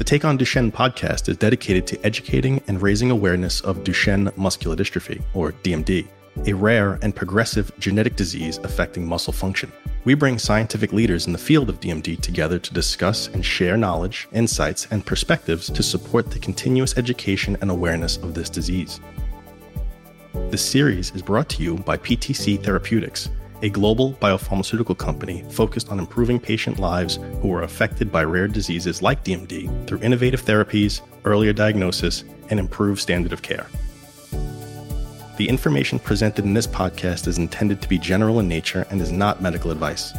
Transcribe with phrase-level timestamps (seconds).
[0.00, 4.74] The Take on Duchenne podcast is dedicated to educating and raising awareness of Duchenne muscular
[4.74, 6.08] dystrophy, or DMD,
[6.46, 9.70] a rare and progressive genetic disease affecting muscle function.
[10.04, 14.26] We bring scientific leaders in the field of DMD together to discuss and share knowledge,
[14.32, 19.00] insights, and perspectives to support the continuous education and awareness of this disease.
[20.48, 23.28] This series is brought to you by PTC Therapeutics,
[23.62, 29.02] a global biopharmaceutical company focused on improving patient lives who are affected by rare diseases
[29.02, 33.66] like DMD through innovative therapies, earlier diagnosis, and improved standard of care.
[35.36, 39.12] The information presented in this podcast is intended to be general in nature and is
[39.12, 40.12] not medical advice.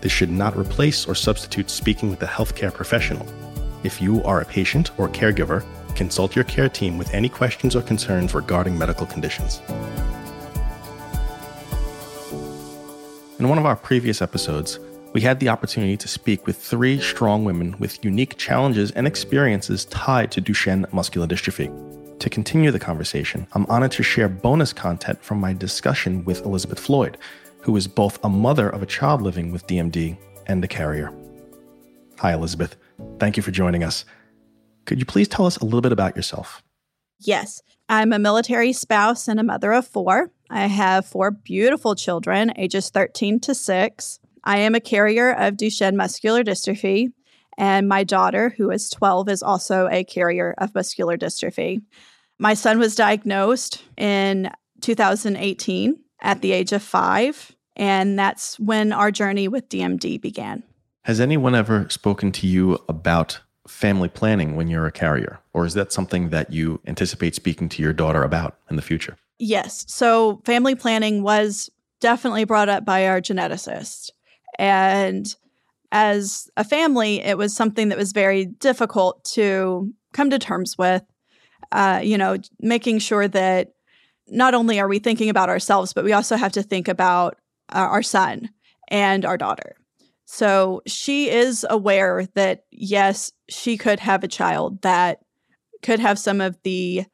[0.00, 3.26] This should not replace or substitute speaking with a healthcare professional.
[3.84, 7.82] If you are a patient or caregiver, consult your care team with any questions or
[7.82, 9.60] concerns regarding medical conditions.
[13.44, 14.80] In one of our previous episodes,
[15.12, 19.84] we had the opportunity to speak with three strong women with unique challenges and experiences
[19.84, 21.68] tied to Duchenne muscular dystrophy.
[22.20, 26.80] To continue the conversation, I'm honored to share bonus content from my discussion with Elizabeth
[26.80, 27.18] Floyd,
[27.60, 31.12] who is both a mother of a child living with DMD and a carrier.
[32.20, 32.76] Hi, Elizabeth.
[33.18, 34.06] Thank you for joining us.
[34.86, 36.62] Could you please tell us a little bit about yourself?
[37.20, 40.30] Yes, I'm a military spouse and a mother of four.
[40.50, 44.20] I have four beautiful children, ages 13 to 6.
[44.44, 47.12] I am a carrier of Duchenne muscular dystrophy,
[47.58, 51.82] and my daughter, who is 12, is also a carrier of muscular dystrophy.
[52.38, 59.10] My son was diagnosed in 2018 at the age of five, and that's when our
[59.10, 60.62] journey with DMD began.
[61.02, 65.40] Has anyone ever spoken to you about family planning when you're a carrier?
[65.52, 69.16] Or is that something that you anticipate speaking to your daughter about in the future?
[69.38, 69.84] Yes.
[69.88, 74.10] So, family planning was definitely brought up by our geneticist.
[74.58, 75.34] And
[75.90, 81.02] as a family, it was something that was very difficult to come to terms with.
[81.72, 83.72] Uh, you know, making sure that
[84.28, 87.36] not only are we thinking about ourselves, but we also have to think about
[87.74, 88.50] uh, our son
[88.88, 89.76] and our daughter.
[90.34, 95.20] So she is aware that, yes, she could have a child that
[95.80, 97.04] could have some of the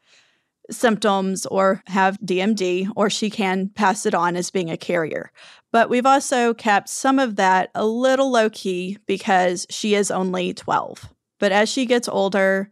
[0.70, 5.32] symptoms or have DMD, or she can pass it on as being a carrier.
[5.70, 10.54] But we've also kept some of that a little low key because she is only
[10.54, 11.12] 12.
[11.38, 12.70] But as she gets older,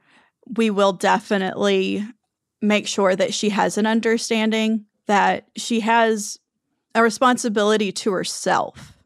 [0.56, 2.06] we will definitely
[2.62, 6.38] make sure that she has an understanding that she has
[6.94, 8.97] a responsibility to herself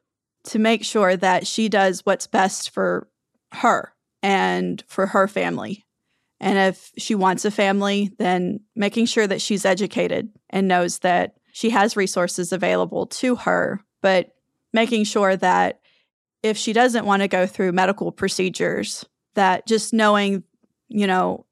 [0.45, 3.09] to make sure that she does what's best for
[3.53, 3.93] her
[4.23, 5.85] and for her family.
[6.41, 11.35] And if she wants a family, then making sure that she's educated and knows that
[11.53, 14.31] she has resources available to her, but
[14.73, 15.81] making sure that
[16.43, 19.05] if she doesn't want to go through medical procedures,
[19.35, 20.43] that just knowing,
[20.89, 21.47] you know,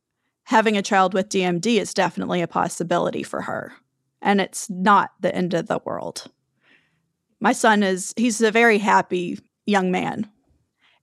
[0.45, 3.73] having a child with DMD is definitely a possibility for her.
[4.21, 6.31] And it's not the end of the world
[7.41, 10.31] my son is he's a very happy young man.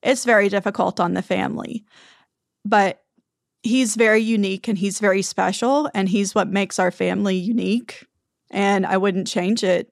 [0.04, 1.84] It's very difficult on the family,
[2.64, 3.02] but
[3.64, 8.06] he's very unique and he's very special and he's what makes our family unique
[8.50, 9.92] and I wouldn't change it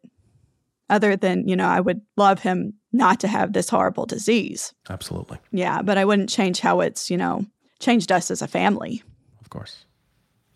[0.90, 4.74] other than, you know, I would love him not to have this horrible disease.
[4.90, 5.40] Absolutely.
[5.52, 7.46] Yeah, but I wouldn't change how it's, you know,
[7.80, 9.04] changed us as a family.
[9.42, 9.86] Of course.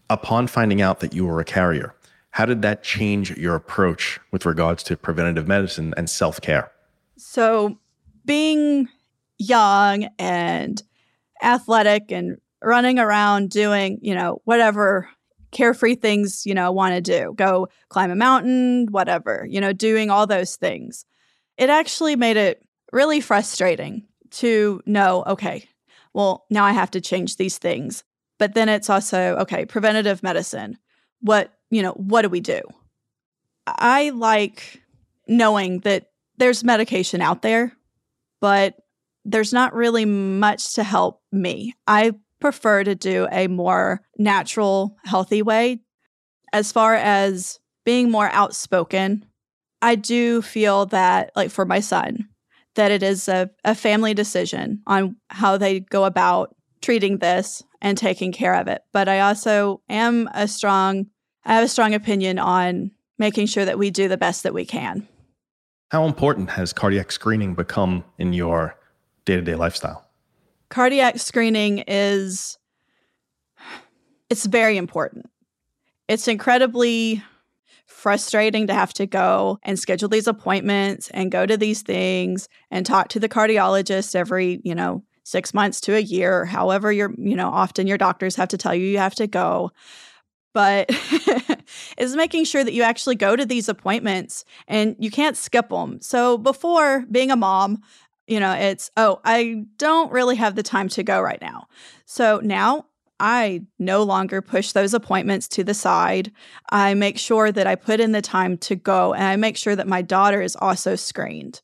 [0.10, 1.94] Upon finding out that you were a carrier,
[2.32, 6.72] how did that change your approach with regards to preventative medicine and self care?
[7.18, 7.78] So,
[8.26, 8.88] being
[9.38, 10.82] young and
[11.42, 15.10] athletic and running around doing, you know, whatever
[15.52, 20.10] carefree things, you know, want to do, go climb a mountain, whatever, you know, doing
[20.10, 21.06] all those things.
[21.58, 25.68] It actually made it really frustrating to know, okay,
[26.14, 28.04] well, now I have to change these things.
[28.38, 30.78] But then it's also, okay, preventative medicine.
[31.22, 32.62] What you know, what do we do?
[33.68, 34.82] I like
[35.28, 36.08] knowing that
[36.38, 37.74] there's medication out there,
[38.42, 38.76] but
[39.26, 41.76] there's not really much to help me.
[41.88, 45.82] I prefer to do a more natural, healthy way.
[46.54, 49.26] As far as being more outspoken,
[49.82, 52.28] I do feel that, like for my son,
[52.76, 57.98] that it is a, a family decision on how they go about treating this and
[57.98, 58.82] taking care of it.
[58.94, 61.08] But I also am a strong
[61.50, 64.66] I have a strong opinion on making sure that we do the best that we
[64.66, 65.08] can.
[65.90, 68.78] How important has cardiac screening become in your
[69.26, 70.08] day to day lifestyle?
[70.70, 72.60] Cardiac screening is
[74.30, 75.26] it's very important.
[76.08, 77.24] It's incredibly
[77.88, 82.86] frustrating to have to go and schedule these appointments and go to these things and
[82.86, 87.36] talk to the cardiologist every, you know, six months to a year, however you're, you
[87.36, 89.72] know, often your doctors have to tell you you have to go.
[90.54, 90.90] But
[91.98, 96.02] is making sure that you actually go to these appointments and you can't skip them.
[96.02, 97.82] So before being a mom,
[98.28, 101.68] you know, it's, oh, I don't really have the time to go right now.
[102.06, 102.86] So now
[103.20, 106.32] I no longer push those appointments to the side.
[106.70, 109.76] I make sure that I put in the time to go and I make sure
[109.76, 111.62] that my daughter is also screened.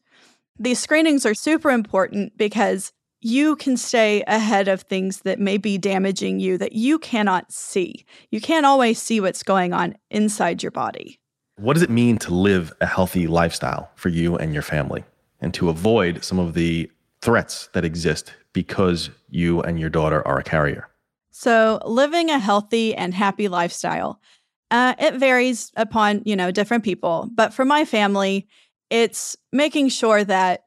[0.60, 2.92] These screenings are super important because
[3.26, 8.06] you can stay ahead of things that may be damaging you that you cannot see.
[8.30, 11.20] You can't always see what's going on inside your body.
[11.56, 15.06] What does it mean to live a healthy lifestyle for you and your family
[15.42, 16.92] and to avoid some of the
[17.22, 20.88] threats that exist because you and your daughter are a carrier?
[21.32, 24.22] So, living a healthy and happy lifestyle,
[24.70, 27.28] uh, it varies upon you know different people.
[27.34, 28.48] But for my family,
[28.92, 30.66] it's making sure that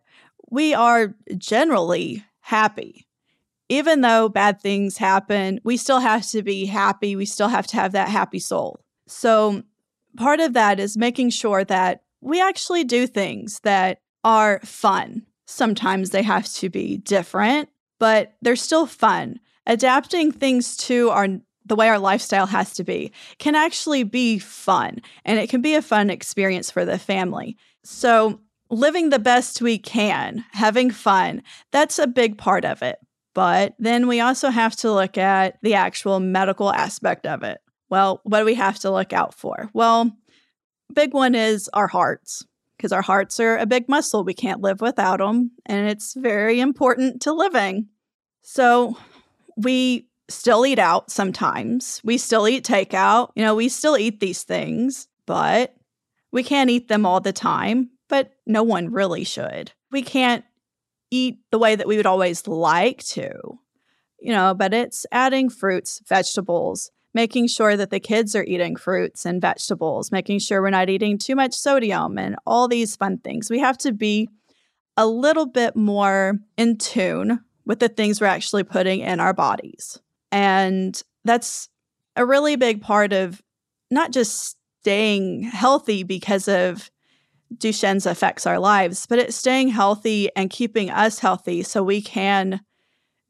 [0.51, 3.07] we are generally happy.
[3.69, 7.15] Even though bad things happen, we still have to be happy.
[7.15, 8.81] We still have to have that happy soul.
[9.07, 9.63] So,
[10.17, 15.27] part of that is making sure that we actually do things that are fun.
[15.47, 17.69] Sometimes they have to be different,
[17.99, 21.29] but they're still fun adapting things to our
[21.67, 24.97] the way our lifestyle has to be can actually be fun
[25.27, 27.59] and it can be a fun experience for the family.
[27.85, 28.41] So,
[28.71, 32.99] living the best we can, having fun, that's a big part of it.
[33.35, 37.61] But then we also have to look at the actual medical aspect of it.
[37.91, 39.71] Well, what do we have to look out for?
[39.73, 40.17] Well,
[40.93, 42.45] big one is our hearts
[42.77, 44.25] because our hearts are a big muscle.
[44.25, 47.89] We can't live without them, and it's very important to living.
[48.43, 48.97] So,
[49.57, 52.01] we still eat out sometimes.
[52.05, 53.31] We still eat takeout.
[53.35, 55.75] You know, we still eat these things, but
[56.31, 59.73] we can't eat them all the time, but no one really should.
[59.91, 60.45] We can't
[61.11, 63.59] eat the way that we would always like to,
[64.21, 69.25] you know, but it's adding fruits, vegetables, making sure that the kids are eating fruits
[69.25, 73.51] and vegetables, making sure we're not eating too much sodium and all these fun things.
[73.51, 74.29] We have to be
[74.97, 80.01] a little bit more in tune with the things we're actually putting in our bodies.
[80.33, 81.69] And that's
[82.17, 83.41] a really big part of
[83.91, 86.91] not just staying healthy because of
[87.57, 92.61] Duchenne's affects our lives, but it's staying healthy and keeping us healthy so we can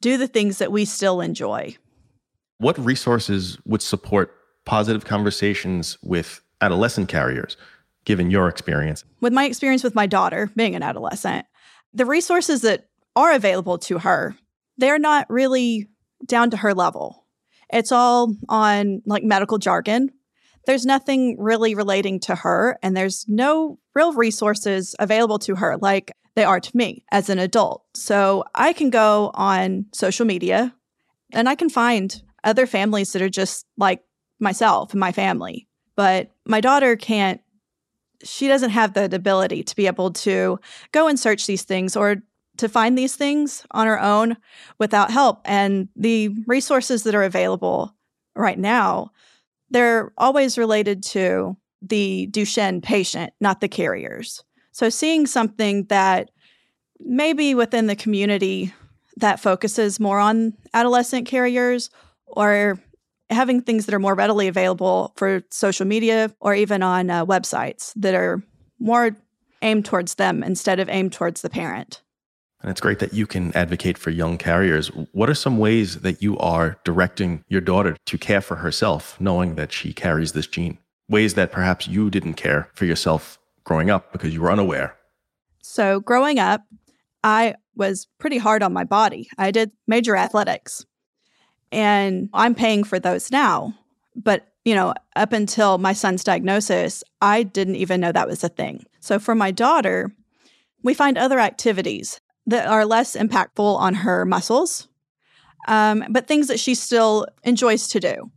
[0.01, 1.77] do the things that we still enjoy.
[2.59, 4.35] What resources would support
[4.65, 7.57] positive conversations with adolescent carriers,
[8.05, 9.05] given your experience?
[9.21, 11.47] With my experience with my daughter being an adolescent,
[11.95, 14.37] the resources that are available to her,
[14.77, 15.89] they're not really
[16.27, 17.25] down to her level.
[17.71, 20.11] It's all on like medical jargon.
[20.67, 26.13] There's nothing really relating to her, and there's no real resources available to her like
[26.35, 27.85] they are to me as an adult.
[27.95, 30.73] So I can go on social media
[31.33, 34.03] and I can find other families that are just like
[34.39, 35.67] myself and my family.
[35.97, 37.41] But my daughter can't,
[38.23, 40.61] she doesn't have the ability to be able to
[40.93, 42.17] go and search these things or
[42.59, 44.37] to find these things on her own
[44.79, 45.41] without help.
[45.45, 47.97] And the resources that are available
[48.37, 49.11] right now,
[49.71, 54.43] they're always related to the Duchenne patient, not the carriers.
[54.73, 56.31] So seeing something that
[57.01, 58.73] maybe within the community
[59.17, 61.91] that focuses more on adolescent carriers
[62.27, 62.79] or
[63.31, 67.93] having things that are more readily available for social media or even on uh, websites
[67.97, 68.43] that are
[68.79, 69.17] more
[69.63, 72.03] aimed towards them instead of aimed towards the parent.
[72.61, 74.89] And it's great that you can advocate for young carriers.
[75.13, 79.55] What are some ways that you are directing your daughter to care for herself, knowing
[79.55, 80.79] that she carries this gene?
[81.09, 84.97] Ways that perhaps you didn't care for yourself growing up because you were unaware.
[85.63, 86.63] So, growing up,
[87.23, 89.29] I was pretty hard on my body.
[89.39, 90.85] I did major athletics,
[91.71, 93.75] and I'm paying for those now.
[94.17, 98.49] But, you know, up until my son's diagnosis, I didn't even know that was a
[98.49, 98.85] thing.
[99.01, 100.11] So, for my daughter,
[100.83, 104.89] we find other activities that are less impactful on her muscles,
[105.69, 108.31] um, but things that she still enjoys to do.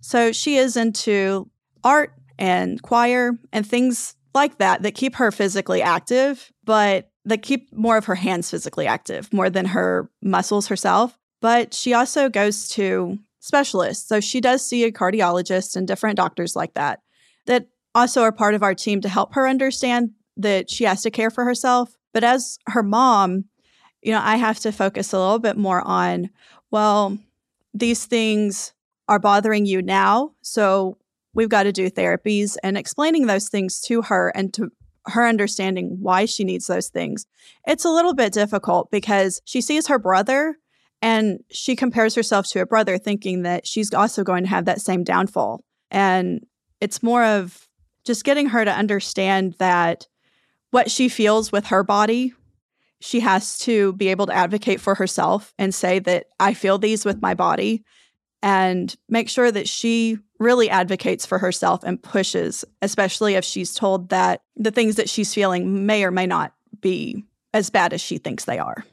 [0.00, 1.50] So she is into
[1.84, 7.70] art and choir and things like that that keep her physically active, but that keep
[7.72, 11.18] more of her hands physically active more than her muscles herself.
[11.42, 14.08] But she also goes to specialists.
[14.08, 17.00] So she does see a cardiologist and different doctors like that
[17.44, 21.10] that also are part of our team to help her understand that she has to
[21.10, 23.44] care for herself but as her mom,
[24.00, 26.30] you know, I have to focus a little bit more on,
[26.70, 27.18] well,
[27.74, 28.72] these things
[29.08, 30.32] are bothering you now.
[30.40, 30.96] So
[31.34, 34.70] we've got to do therapies and explaining those things to her and to
[35.06, 37.26] her understanding why she needs those things.
[37.66, 40.56] It's a little bit difficult because she sees her brother
[41.02, 44.80] and she compares herself to a brother, thinking that she's also going to have that
[44.80, 45.62] same downfall.
[45.90, 46.46] And
[46.80, 47.68] it's more of
[48.04, 50.06] just getting her to understand that
[50.74, 52.34] what she feels with her body,
[52.98, 57.04] she has to be able to advocate for herself and say that I feel these
[57.04, 57.84] with my body
[58.42, 64.08] and make sure that she really advocates for herself and pushes, especially if she's told
[64.08, 68.18] that the things that she's feeling may or may not be as bad as she
[68.18, 68.84] thinks they are.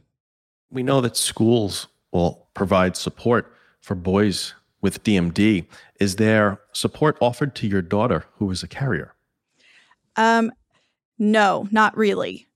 [0.69, 5.65] We know that schools will provide support for boys with DMD.
[5.99, 9.15] Is there support offered to your daughter who is a carrier?
[10.15, 10.51] Um,
[11.21, 12.47] no, not really.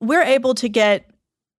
[0.00, 1.10] We're able to get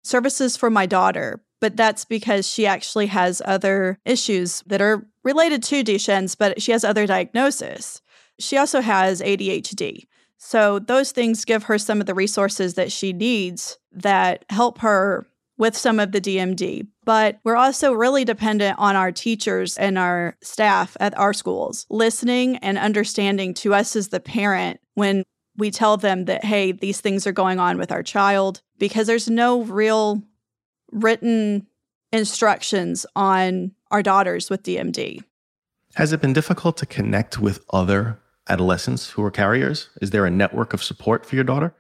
[0.04, 5.62] services for my daughter, but that's because she actually has other issues that are related
[5.64, 8.02] to Duchenne's, but she has other diagnosis.
[8.40, 10.08] She also has ADHD.
[10.40, 15.28] So those things give her some of the resources that she needs that help her
[15.60, 16.88] with some of the DMD.
[17.04, 22.58] But we're also really dependent on our teachers and our staff at our schools listening
[22.58, 25.24] and understanding to us as the parent when
[25.58, 29.30] we tell them that, hey, these things are going on with our child, because there's
[29.30, 30.22] no real
[30.92, 31.68] written
[32.12, 35.24] instructions on our daughters with DMD.
[35.96, 38.20] Has it been difficult to connect with other
[38.50, 39.90] adolescents who are carriers?
[40.02, 41.74] Is there a network of support for your daughter?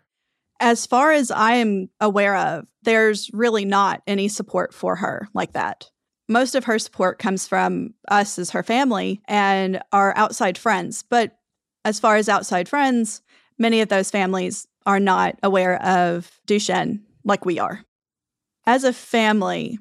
[0.59, 5.51] As far as I am aware of, there's really not any support for her like
[5.53, 5.91] that.
[6.29, 11.03] Most of her support comes from us as her family and our outside friends.
[11.03, 11.37] But
[11.83, 13.21] as far as outside friends,
[13.57, 17.81] many of those families are not aware of Duchenne like we are.
[18.67, 19.79] As a family,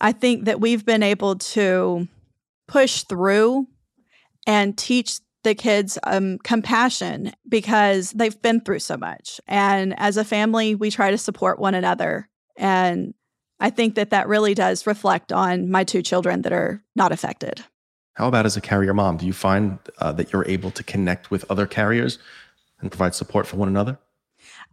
[0.00, 2.08] I think that we've been able to
[2.66, 3.66] push through
[4.46, 9.40] and teach the kids um, compassion because they've been through so much.
[9.46, 12.28] And as a family, we try to support one another.
[12.56, 13.14] And
[13.58, 17.64] I think that that really does reflect on my two children that are not affected.
[18.14, 19.16] How about as a carrier mom?
[19.16, 22.18] Do you find uh, that you're able to connect with other carriers
[22.80, 23.98] and provide support for one another?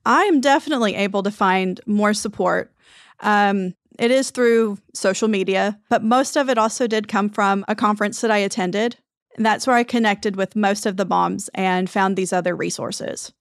[0.05, 2.73] I'm definitely able to find more support.
[3.19, 7.75] Um, it is through social media, but most of it also did come from a
[7.75, 8.97] conference that I attended
[9.37, 13.31] that's where I connected with most of the moms and found these other resources.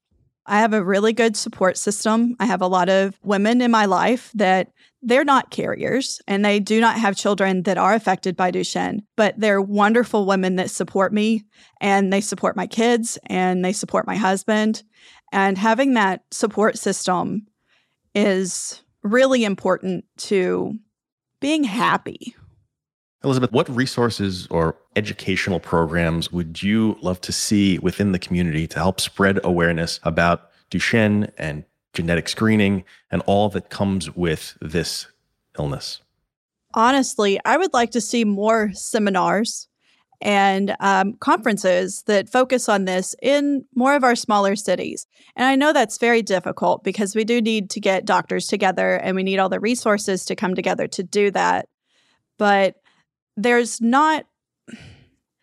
[0.44, 2.36] I have a really good support system.
[2.38, 4.70] I have a lot of women in my life that
[5.02, 9.38] they're not carriers and they do not have children that are affected by Duchenne, but
[9.38, 11.44] they're wonderful women that support me
[11.80, 14.82] and they support my kids and they support my husband.
[15.32, 17.46] And having that support system
[18.14, 20.74] is really important to
[21.40, 22.34] being happy
[23.26, 28.78] Elizabeth, what resources or educational programs would you love to see within the community to
[28.78, 31.64] help spread awareness about Duchenne and
[31.96, 35.08] genetic screening and all that comes with this
[35.58, 36.02] illness?
[36.74, 39.66] Honestly, I would like to see more seminars
[40.20, 45.06] and um, conferences that focus on this in more of our smaller cities.
[45.34, 49.16] And I know that's very difficult because we do need to get doctors together and
[49.16, 51.68] we need all the resources to come together to do that.
[52.38, 52.76] But
[53.36, 54.26] there's not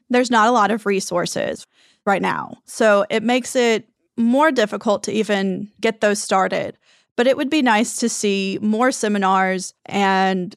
[0.09, 1.65] there's not a lot of resources
[2.05, 2.57] right now.
[2.65, 6.77] So it makes it more difficult to even get those started.
[7.15, 10.55] But it would be nice to see more seminars and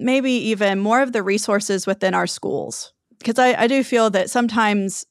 [0.00, 2.92] maybe even more of the resources within our schools.
[3.18, 5.06] Because I, I do feel that sometimes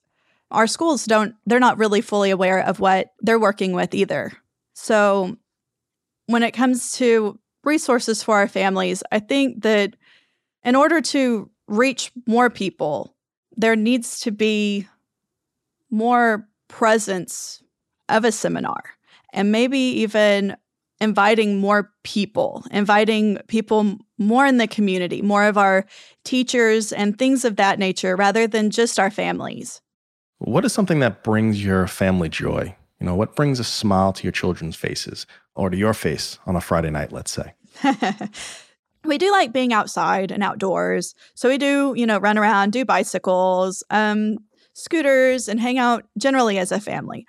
[0.51, 4.33] our schools don't, they're not really fully aware of what they're working with either.
[4.73, 5.37] So
[6.27, 9.95] when it comes to resources for our families, I think that
[10.63, 13.15] in order to reach more people,
[13.55, 14.87] there needs to be
[15.89, 17.62] more presence
[18.09, 18.81] of a seminar
[19.31, 20.55] and maybe even
[21.01, 25.85] inviting more people, inviting people more in the community, more of our
[26.23, 29.81] teachers and things of that nature rather than just our families.
[30.37, 32.75] What is something that brings your family joy?
[32.99, 36.55] You know, what brings a smile to your children's faces or to your face on
[36.55, 37.53] a Friday night, let's say?
[39.05, 41.15] we do like being outside and outdoors.
[41.35, 44.37] So we do, you know, run around, do bicycles, um,
[44.73, 47.25] scooters, and hang out generally as a family.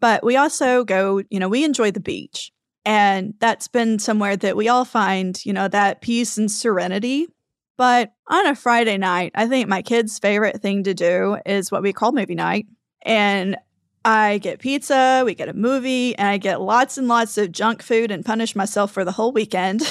[0.00, 2.52] But we also go, you know, we enjoy the beach.
[2.84, 7.28] And that's been somewhere that we all find, you know, that peace and serenity.
[7.76, 11.82] But on a Friday night, I think my kids' favorite thing to do is what
[11.82, 12.66] we call movie night.
[13.02, 13.56] And
[14.04, 17.82] I get pizza, we get a movie, and I get lots and lots of junk
[17.82, 19.82] food and punish myself for the whole weekend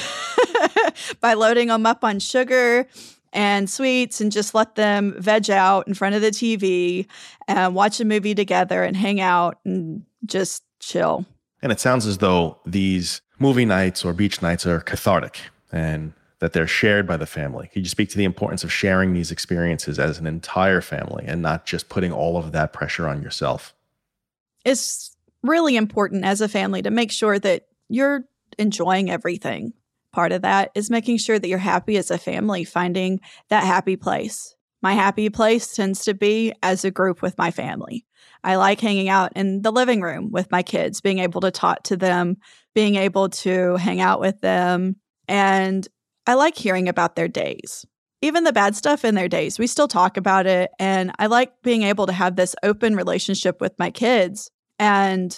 [1.21, 2.87] by loading them up on sugar
[3.33, 7.07] and sweets and just let them veg out in front of the TV
[7.47, 11.25] and watch a movie together and hang out and just chill.
[11.61, 15.39] And it sounds as though these movie nights or beach nights are cathartic
[15.71, 17.69] and that they're shared by the family.
[17.73, 21.41] Could you speak to the importance of sharing these experiences as an entire family and
[21.41, 23.75] not just putting all of that pressure on yourself?
[24.65, 28.23] It's really important as a family to make sure that you're
[28.57, 29.73] enjoying everything.
[30.11, 33.95] Part of that is making sure that you're happy as a family, finding that happy
[33.95, 34.55] place.
[34.81, 38.05] My happy place tends to be as a group with my family.
[38.43, 41.83] I like hanging out in the living room with my kids, being able to talk
[41.83, 42.37] to them,
[42.73, 44.95] being able to hang out with them.
[45.27, 45.87] And
[46.25, 47.85] I like hearing about their days.
[48.21, 50.71] Even the bad stuff in their days, we still talk about it.
[50.79, 55.37] And I like being able to have this open relationship with my kids and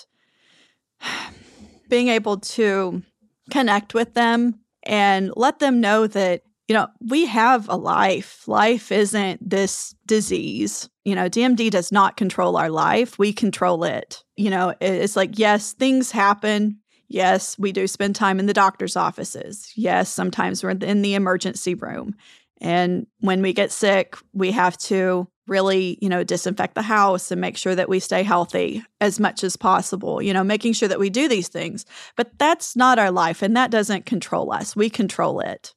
[1.90, 3.02] being able to
[3.50, 8.48] connect with them and let them know that you know, we have a life.
[8.48, 10.90] Life isn't this disease.
[11.04, 13.20] You know, DMD does not control our life.
[13.20, 14.24] We control it.
[14.38, 16.80] You know, it's like, yes, things happen.
[17.10, 19.74] Yes, we do spend time in the doctor's offices.
[19.76, 22.16] Yes, sometimes we're in the emergency room.
[22.62, 27.42] And when we get sick, we have to really, you know, disinfect the house and
[27.42, 31.00] make sure that we stay healthy as much as possible, you know, making sure that
[31.00, 31.86] we do these things.
[32.16, 34.76] But that's not our life and that doesn't control us.
[34.76, 35.74] We control it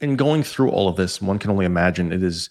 [0.00, 2.50] in going through all of this, one can only imagine it is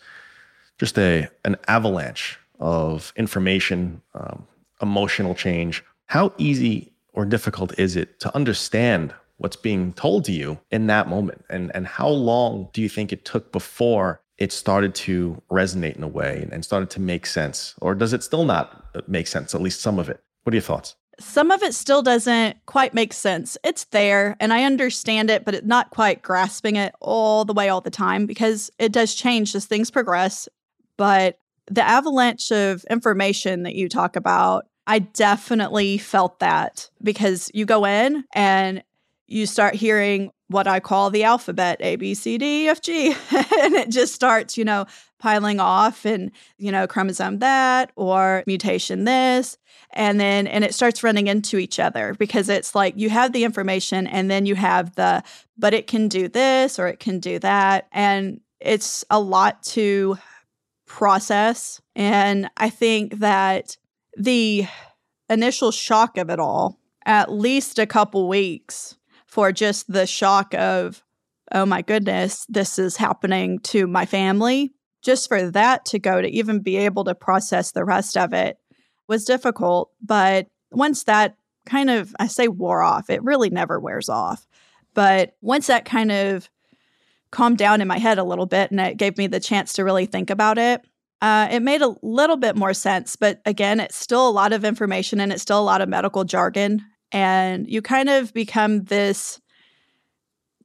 [0.78, 4.48] just a an avalanche of information, um,
[4.82, 5.84] emotional change.
[6.08, 11.08] How easy or difficult is it to understand what's being told to you in that
[11.08, 11.46] moment?
[11.50, 16.04] And and how long do you think it took before it started to resonate in
[16.04, 17.76] a way and started to make sense?
[17.82, 20.22] Or does it still not uh, make sense, at least some of it?
[20.44, 20.96] What are your thoughts?
[21.20, 23.58] some of it still doesn't quite make sense.
[23.64, 27.70] It's there and I understand it, but it's not quite grasping it all the way
[27.70, 30.48] all the time because it does change as things progress.
[30.96, 31.40] But
[31.70, 37.86] the avalanche of information that you talk about, I definitely felt that because you go
[37.86, 38.84] in and
[39.28, 43.08] you start hearing what I call the alphabet A, B, C, D, F, G.
[43.32, 44.86] and it just starts, you know,
[45.20, 49.58] piling off and, you know, chromosome that or mutation this.
[49.92, 53.44] And then, and it starts running into each other because it's like you have the
[53.44, 55.24] information and then you have the,
[55.58, 57.88] but it can do this or it can do that.
[57.92, 60.18] And it's a lot to
[60.86, 61.82] process.
[61.96, 63.78] And I think that
[64.18, 64.68] the
[65.30, 68.97] initial shock of it all, at least a couple weeks,
[69.28, 71.04] for just the shock of,
[71.52, 74.74] oh my goodness, this is happening to my family.
[75.04, 78.58] Just for that to go to even be able to process the rest of it
[79.08, 79.92] was difficult.
[80.02, 81.36] But once that
[81.66, 84.48] kind of, I say wore off, it really never wears off.
[84.94, 86.50] But once that kind of
[87.32, 89.84] calmed down in my head a little bit and it gave me the chance to
[89.84, 90.82] really think about it,
[91.22, 93.16] uh, it made a little bit more sense.
[93.16, 96.24] But again, it's still a lot of information and it's still a lot of medical
[96.24, 99.40] jargon and you kind of become this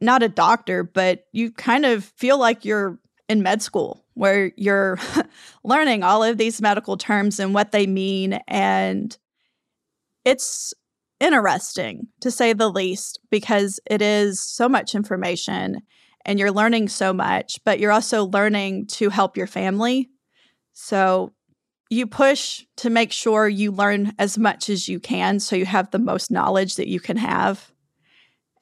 [0.00, 4.98] not a doctor, but you kind of feel like you're in med school where you're
[5.64, 8.38] learning all of these medical terms and what they mean.
[8.48, 9.16] And
[10.24, 10.74] it's
[11.20, 15.80] interesting to say the least because it is so much information
[16.24, 20.10] and you're learning so much, but you're also learning to help your family.
[20.72, 21.32] So
[21.92, 25.90] you push to make sure you learn as much as you can so you have
[25.90, 27.70] the most knowledge that you can have.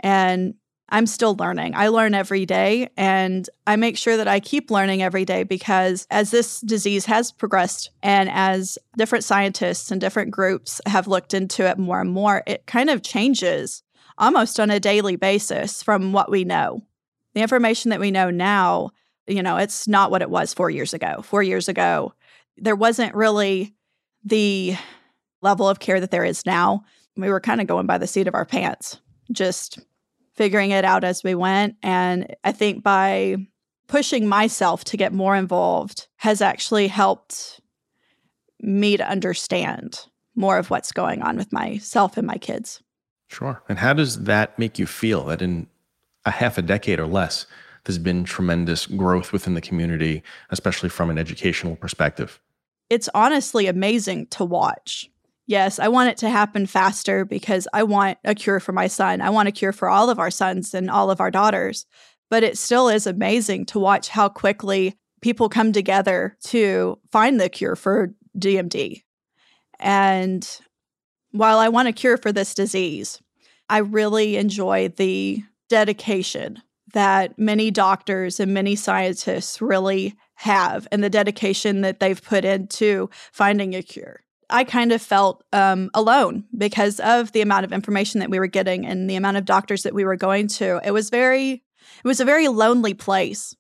[0.01, 0.55] And
[0.89, 1.77] I'm still learning.
[1.77, 6.09] I learn every day and I make sure that I keep learning every day because
[6.11, 11.65] as this disease has progressed and as different scientists and different groups have looked into
[11.65, 13.85] it more and more, it kind of changes
[14.19, 16.83] almost on a daily basis from what we know.
[17.35, 18.91] The information that we know now,
[19.29, 21.23] you know, it's not what it was 4 years ago.
[21.23, 22.13] 4 years ago,
[22.61, 23.75] there wasn't really
[24.25, 24.77] the
[25.43, 26.85] level of care that there is now.
[27.17, 29.01] We were kind of going by the seat of our pants,
[29.33, 29.79] just
[30.35, 31.77] figuring it out as we went.
[31.83, 33.37] And I think by
[33.89, 37.61] pushing myself to get more involved has actually helped
[38.61, 42.81] me to understand more of what's going on with myself and my kids.
[43.29, 43.63] Sure.
[43.69, 45.67] And how does that make you feel that in
[46.25, 47.47] a half a decade or less,
[47.85, 52.41] there's been tremendous growth within the community, especially from an educational perspective?
[52.91, 55.09] It's honestly amazing to watch.
[55.47, 59.21] Yes, I want it to happen faster because I want a cure for my son.
[59.21, 61.87] I want a cure for all of our sons and all of our daughters.
[62.29, 67.49] But it still is amazing to watch how quickly people come together to find the
[67.49, 69.03] cure for DMD.
[69.81, 70.49] And
[71.33, 73.21] while I want a cure for this disease,
[73.69, 81.11] I really enjoy the dedication that many doctors and many scientists really have and the
[81.11, 84.21] dedication that they've put into finding a cure.
[84.49, 88.47] I kind of felt um, alone because of the amount of information that we were
[88.47, 90.81] getting and the amount of doctors that we were going to.
[90.83, 93.55] It was very, it was a very lonely place.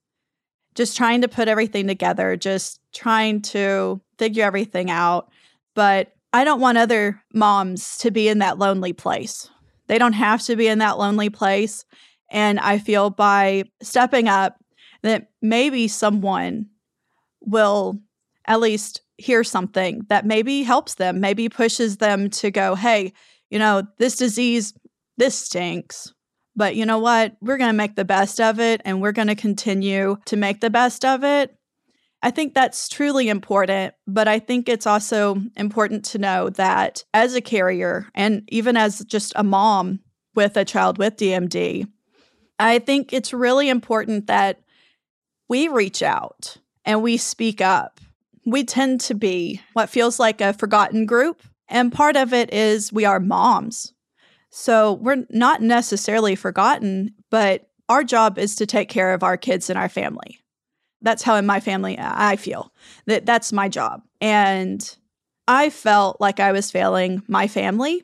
[0.75, 5.31] Just trying to put everything together, just trying to figure everything out.
[5.75, 9.51] But I don't want other moms to be in that lonely place.
[9.87, 11.85] They don't have to be in that lonely place.
[12.31, 14.60] And I feel by stepping up
[15.03, 16.67] that maybe someone
[17.41, 17.99] will
[18.47, 23.13] at least hear something that maybe helps them, maybe pushes them to go, hey,
[23.51, 24.75] you know, this disease,
[25.19, 26.13] this stinks.
[26.57, 27.37] But you know what?
[27.41, 30.61] We're going to make the best of it and we're going to continue to make
[30.61, 31.57] the best of it.
[32.23, 37.35] I think that's truly important, but I think it's also important to know that as
[37.35, 40.01] a carrier and even as just a mom
[40.35, 41.87] with a child with DMD,
[42.59, 44.61] I think it's really important that
[45.51, 48.01] we reach out and we speak up.
[48.47, 52.91] We tend to be what feels like a forgotten group, and part of it is
[52.91, 53.93] we are moms.
[54.49, 59.69] So we're not necessarily forgotten, but our job is to take care of our kids
[59.69, 60.41] and our family
[61.03, 62.73] that's how in my family I feel
[63.07, 64.03] that that's my job.
[64.21, 64.97] And
[65.49, 68.03] I felt like I was failing my family.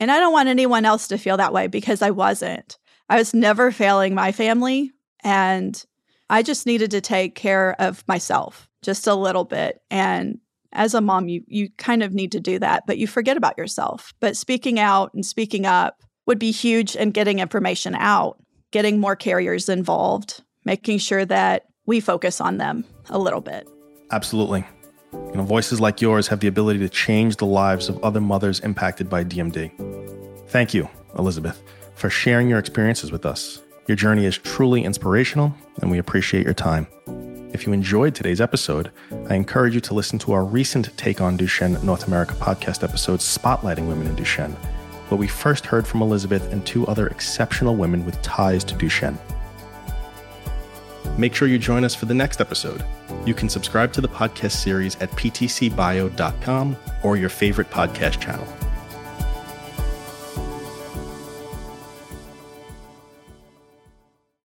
[0.00, 2.78] And I don't want anyone else to feel that way because I wasn't.
[3.08, 4.90] I was never failing my family.
[5.22, 5.82] And
[6.32, 9.82] I just needed to take care of myself just a little bit.
[9.90, 10.38] And
[10.72, 13.58] as a mom, you, you kind of need to do that, but you forget about
[13.58, 14.14] yourself.
[14.18, 19.14] But speaking out and speaking up would be huge in getting information out, getting more
[19.14, 23.68] carriers involved, making sure that we focus on them a little bit.
[24.10, 24.64] Absolutely.
[25.12, 28.58] You know, voices like yours have the ability to change the lives of other mothers
[28.60, 30.48] impacted by DMD.
[30.48, 31.62] Thank you, Elizabeth,
[31.94, 33.60] for sharing your experiences with us.
[33.88, 36.86] Your journey is truly inspirational, and we appreciate your time.
[37.52, 38.92] If you enjoyed today's episode,
[39.28, 43.18] I encourage you to listen to our recent Take on Duchenne North America podcast episode
[43.18, 44.54] spotlighting women in Duchenne,
[45.08, 49.18] where we first heard from Elizabeth and two other exceptional women with ties to Duchenne.
[51.18, 52.84] Make sure you join us for the next episode.
[53.26, 58.46] You can subscribe to the podcast series at ptcbio.com or your favorite podcast channel.